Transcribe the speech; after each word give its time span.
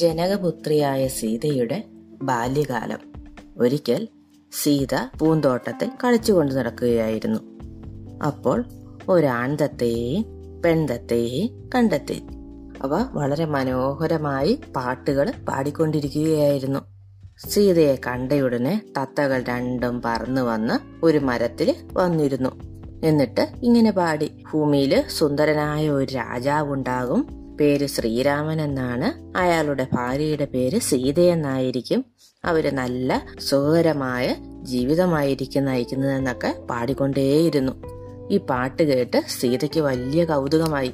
ജനകപുത്രിയായ 0.00 1.08
സീതയുടെ 1.08 1.84
ബാല്യകാലം. 2.22 2.98
ഒരിക്കൽ 3.58 4.08
സീത 4.52 4.94
പൂന്തോട്ടത്തിൽ 5.18 5.90
കളിച്ചുകൊണ്ട് 6.04 6.54
നടക്കുകയായിരുന്നു. 6.54 7.38
അപ്പോൾ 8.26 8.64
ഒരാൺതത്തെയും 9.08 10.24
പെൺതത്തെയും 10.64 11.70
കണ്ടെത്തി. 11.74 12.22
അവ 12.82 13.06
വളരെ 13.12 13.44
മനോഹരമായി 13.44 14.60
പാട്ടുകൾ 14.76 15.32
പാടിക്കൊണ്ടിരിക്കുകയായിരുന്നു. 15.48 16.80
സീതയെ 17.48 17.96
കണ്ടയുടനെ 18.06 18.82
തത്തകൾ 18.98 19.42
രണ്ടും 19.42 20.02
പറന്നു 20.04 20.42
വന്ന് 20.42 21.06
ഒരു 21.06 21.18
മരത്തിൽ 21.18 21.74
വന്നിരുന്നു. 21.92 22.50
എന്നിട്ട് 23.04 23.48
ഇങ്ങനെ 23.62 23.90
പാടി. 23.90 24.42
ഭൂമിയിൽ 24.52 25.04
സുന്ദരനായ 25.08 25.90
ഒരു 25.90 26.12
രാജാവുണ്ടാകും. 26.12 27.40
പേര് 27.60 27.86
ശ്രീരാമൻ 27.86 28.60
എന്നാണ്. 28.60 29.38
അയാളുടെ 29.38 29.86
ഭാര്യയുടെ 29.92 30.44
പേര് 30.44 30.80
സീതയെന്നായിരിക്കും 30.80 32.04
അവർ 32.44 32.74
നല്ല 32.74 33.22
സുഖകരമായ 33.38 34.34
ജീവിതമായിരിക്കും 34.62 35.64
നയിക്കുന്നതെന്നൊക്കെ 35.64 36.56
പാടിക്കൊണ്ടേയിരുന്നു. 36.70 37.72
ഈ 38.30 38.36
പാട്ട് 38.36 38.82
കേട്ട് 38.82 39.22
സീതയ്ക്ക് 39.40 39.80
വലിയ 39.80 40.24
കൗതുകമായി. 40.24 40.92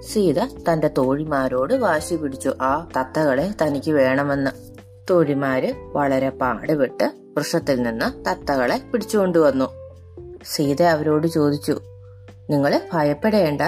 സീത 0.00 0.38
തന്റെ 0.40 0.90
തോഴിമാരോട് 0.98 1.74
വാശി 1.74 2.14
പിടിച്ചു. 2.14 2.54
ആ 2.62 2.88
തത്തകളെ 2.96 3.54
തനിക്ക് 3.62 3.90
വേണമെന്ന്. 3.90 4.50
തോഴിമാര് 5.10 5.74
വളരെ 5.92 6.28
പാടുപെട്ട് 6.28 7.04
വൃക്ഷത്തിൽ 7.36 7.82
നിന്ന് 7.82 8.28
തത്തകളെ 8.28 8.78
പിടിച്ചുകൊണ്ടുവന്നു. 8.78 9.64
സീത 10.44 10.82
അവരോട് 10.82 11.26
ചോദിച്ചു 11.26 11.80
നിങ്ങൾ 12.50 12.80
ഭയപ്പെടേണ്ട. 12.92 13.62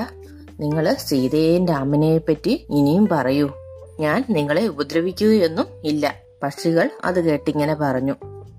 നിങ്ങൾ 0.61 0.95
സീതയെയും 0.95 1.67
രാമനെയും 1.67 2.23
പറ്റി 2.29 2.67
ഇനിയും 2.71 3.09
പറയൂ. 3.13 3.51
ഞാൻ 4.01 4.25
നിങ്ങളെ 4.31 4.67
ഉപദ്രവിക്കുകയൊന്നും 4.67 5.67
ഇല്ല. 5.85 6.15
പക്ഷികൾ 6.43 6.91
അത് 7.05 7.21
കേട്ടിങ്ങനെ 7.21 7.75
പറഞ്ഞു. 7.75 8.15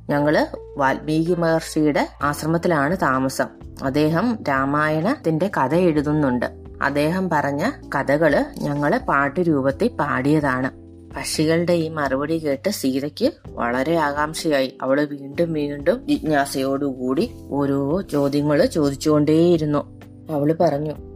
ഞങ്ങൾ 0.10 0.48
വാൽമീകി 0.78 1.34
മഹർഷിയുടെ 1.34 2.08
ആശ്രമത്തിലാണ് 2.24 2.98
താമസം. 3.02 3.46
അദ്ദേഹം 3.84 4.38
രാമായണത്തിന്റെ 4.50 5.52
കഥ 5.58 5.76
എഴുതുന്നുണ്ട്. 5.76 6.46
അദ്ദേഹം 6.82 7.30
പറഞ്ഞ 7.30 7.72
കഥകൾ 7.96 8.46
ഞങ്ങൾ 8.58 8.98
പാട്ടുരൂപത്തിൽ 8.98 9.88
പാടിയതാണ്. 9.88 10.72
പക്ഷികളുടെ 11.16 11.74
ഈ 11.74 11.90
മറുപടി 11.90 12.38
കേട്ട് 12.38 12.70
സീതയ്ക്ക് 12.70 13.32
വളരെ 13.48 13.96
ആകാംക്ഷയായി. 13.96 14.78
അവൾ 14.82 15.06
വീണ്ടും 15.06 15.54
വീണ്ടും 15.54 16.08
ജിജ്ഞാസയോടുകൂടി 16.08 17.32
ഓരോ 17.50 18.02
ചോദ്യങ്ങൾ 18.02 18.66
ചോദിച്ചുകൊണ്ടേയിരുന്നു. 18.66 20.02
അവൾ 20.32 20.56
പറഞ്ഞു 20.62 21.11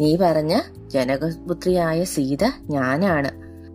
നീ 0.00 0.16
പറഞ്ഞ 0.16 0.60
ജനകപുത്രിയായ 0.86 2.04
സീത 2.04 2.44
ഞാനാണ്. 2.70 3.30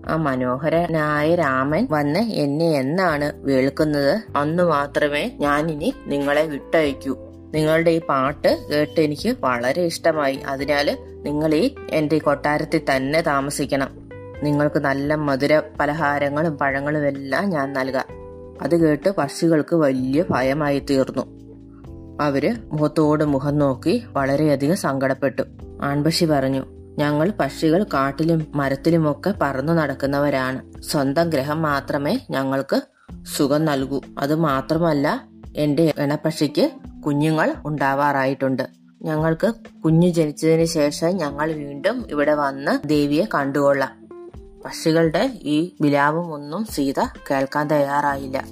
ആ 0.10 0.16
മനോഹരനായ 0.16 1.36
രാമൻ 1.36 1.88
വന്ന് 1.92 2.20
എന്നെ 2.20 2.66
എന്നാണ് 2.66 3.32
വേൾക്കുന്നത്? 3.36 4.38
അന്ന് 4.38 4.64
മാത്രമേ 4.64 5.32
ഞാനിനി 5.40 5.94
നിങ്ങളെ 6.08 6.46
വിട്ടയക്കൂ. 6.46 7.18
നിങ്ങളുടെ 7.54 7.92
ഈ 7.92 8.00
പാട്ട് 8.00 8.68
കേട്ട് 8.72 9.02
എനിക്ക് 9.02 9.36
വളരെ 9.40 9.82
ഇഷ്ടമായി. 9.82 10.36
അതിനാല് 10.36 10.98
നിങ്ങൾ 11.26 11.56
ഈ 11.56 11.76
എന്റെ 11.90 12.18
കൊട്ടാരത്തിൽ 12.18 12.82
തന്നെ 12.96 13.22
താമസിക്കണം. 13.22 14.10
നിങ്ങൾക്ക് 14.44 14.80
നല്ല 14.80 15.16
മധുര 15.16 15.62
പലഹാരങ്ങളും 15.80 16.58
പഴങ്ങളും 16.58 17.08
എല്ലാം 17.08 17.50
ഞാൻ 17.50 17.74
നൽകാം. 17.74 18.06
അത് 18.62 18.88
കേട്ട് 18.88 19.10
പക്ഷികൾക്ക് 19.10 19.76
വലിയ 19.76 20.24
ഭയമായി 20.30 20.80
തീർന്നു 20.80 21.36
അവർ 22.22 22.58
മുഖത്തോട് 22.66 23.24
മുഖം 23.24 23.60
നോക്കി 23.60 24.04
വളരെയധികം 24.12 24.76
സങ്കടപ്പെട്ടു. 24.76 25.44
ആൺപക്ഷി 25.82 26.26
പറഞ്ഞു 26.26 26.66
ഞങ്ങൾ 26.98 27.34
പക്ഷികൾ 27.40 27.84
കാട്ടിലും 27.84 28.48
മരത്തിലുമൊക്കെ 28.56 29.34
പറന്നു 29.42 29.74
നടക്കുന്നവരാണ്. 29.74 30.82
സ്വന്തം 30.82 31.30
ഗ്രഹം 31.30 31.62
മാത്രമേ 31.62 32.20
ഞങ്ങൾക്ക് 32.30 32.82
സുഖം 33.38 33.66
നൽകൂ. 33.66 34.02
അത് 34.20 34.36
മാത്രമല്ല 34.36 35.26
എന്റെ 35.56 35.94
ഇണപ്പക്ഷിക്ക് 35.98 36.72
കുഞ്ഞുങ്ങൾ 37.06 37.56
ഉണ്ടാവാറായിട്ടുണ്ട്. 37.66 38.68
ഞങ്ങൾക്ക് 39.02 39.54
കുഞ്ഞു 39.86 40.10
ജനിച്ചതിന് 40.10 40.66
ശേഷം 40.66 41.18
ഞങ്ങൾ 41.18 41.52
വീണ്ടും 41.52 42.06
ഇവിടെ 42.10 42.34
വന്ന് 42.34 42.88
ദേവിയെ 42.88 43.26
കണ്ടുകൊള്ളാം. 43.34 44.08
പക്ഷികളുടെ 44.66 45.30
ഈ 45.42 45.76
വിലാപമൊന്നും 45.82 46.66
സീത 46.66 47.00
കേൾക്കാൻ 47.32 47.68
തയ്യാറായില്ല. 47.68 48.44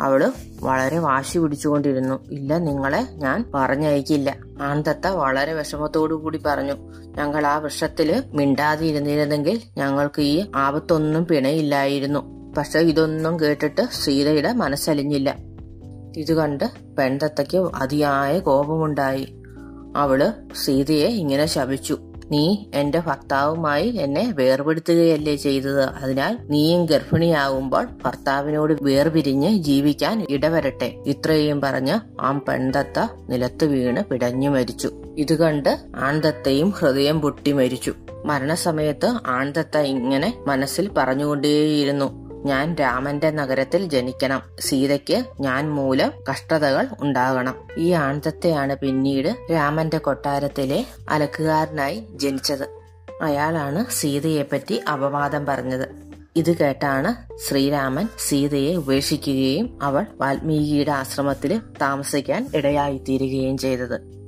അവൾ 0.00 0.32
വളരെ 0.60 0.98
വാശി 0.98 1.38
പിടിച്ചുകൊണ്ടിരുന്നു. 1.38 2.24
ഇല്ല 2.30 2.58
നിങ്ങളെ 2.58 3.06
ഞാൻ 3.12 3.50
പറഞ്ഞയക്കില്ല. 3.54 4.36
ആൺതത്ത 4.62 5.06
വളരെ 5.06 5.52
വിഷമത്തോടു 5.52 6.14
കൂടി 6.14 6.40
പറഞ്ഞു 6.46 6.72
ഞങ്ങൾ 7.16 7.46
ആ 7.46 7.58
വൃക്ഷത്തിൽ 7.58 8.22
മിണ്ടാതെ 8.32 8.86
ഇരുന്നിരുന്നെങ്കിൽ 8.86 9.60
ഞങ്ങൾക്ക് 9.76 10.22
ഈ 10.22 10.46
ആപത്തൊന്നും 10.56 11.26
പിണയില്ലായിരുന്നു. 11.26 12.54
പക്ഷെ 12.54 12.78
ഇതൊന്നും 12.78 13.40
കേട്ടിട്ട് 13.40 13.88
സീതയുടെ 13.92 14.52
മനസ്സലിഞ്ഞില്ല. 14.52 15.36
ഇത് 16.16 16.32
കണ്ട് 16.32 16.64
പെൺതത്തയ്ക്ക് 16.98 17.56
അതിയായ 17.56 18.38
കോപമുണ്ടായി. 18.38 19.36
അവൾ 19.96 20.32
സീതയെ 20.64 21.06
ഇങ്ങനെ 21.06 21.46
ശപിച്ചു. 21.46 22.09
നീ 22.30 22.56
എന്റെ 22.74 23.00
ഭർത്താവുമായി 23.00 23.88
എന്നെ 23.88 24.32
വേർപെടുത്തുകയല്ലേ 24.36 25.36
ചെയ്തത്. 25.36 25.84
അതിനാൽ 25.84 26.38
നീയും 26.50 26.86
ഗർഭിണിയാകുമ്പോൾ 26.86 27.88
ഭർത്താവിനോട് 28.04 28.82
വേർപിരിഞ്ഞ് 28.82 29.62
ജീവിക്കാൻ 29.62 30.26
ഇടവരട്ടെ. 30.30 30.94
ഇത്രയും 31.06 31.60
പറഞ്ഞ് 31.60 32.20
ആ 32.20 32.38
പെൺതത്ത 32.38 33.08
നിലത്ത് 33.28 33.64
വീണ് 33.64 34.04
പിടഞ്ഞു 34.04 34.50
മരിച്ചു. 34.50 34.90
ഇത് 35.18 35.34
കണ്ട് 35.34 35.78
ആൺതത്തയും 35.96 36.70
ഹൃദയം 36.70 37.20
പൊട്ടി 37.20 37.52
മരിച്ചു. 37.52 37.94
മരണസമയത്ത് 38.24 39.14
ആൺതത്ത 39.26 39.78
ഇങ്ങനെ 39.78 40.38
മനസ്സിൽ 40.46 40.90
പറഞ്ഞുകൊണ്ടേയിരുന്നു. 40.96 42.29
ഞാൻ 42.44 42.74
രാമന്റെ 42.74 43.30
നഗരത്തിൽ 43.30 43.84
ജനിക്കണം. 43.84 44.42
സീതയ്ക്ക് 44.60 45.24
ഞാൻ 45.40 45.70
മൂലം 45.70 46.12
കഷ്ടതകൾ 46.30 46.86
ഉണ്ടാകണം. 47.00 47.54
ഈ 47.78 47.90
ആണ്ടത്തെയാണ് 47.90 48.76
പിന്നീട് 48.76 49.36
രാമന്റെ 49.52 49.98
കൊട്ടാരത്തിലെ 49.98 50.86
അലക്കുകാരനായി 51.08 52.06
ജനിച്ചത്. 52.10 52.68
അയാളാണ് 53.22 53.84
സീതയെപ്പറ്റി 53.90 54.82
അപവാദം 54.92 55.46
പറഞ്ഞത്. 55.46 55.88
ഇത് 56.36 56.56
കേട്ടാണ് 56.56 57.38
ശ്രീരാമൻ 57.48 58.08
സീതയെ 58.18 58.74
ഉപേക്ഷിക്കുകയും 58.74 59.78
അവൾ 59.82 60.06
വാൽമീകിയുടെ 60.16 60.90
ആശ്രമത്തിൽ 60.90 61.60
താമസിക്കാൻ 61.82 62.50
ഇടയായിത്തീരുകയും 62.54 63.58
ചെയ്തത്. 63.58 64.19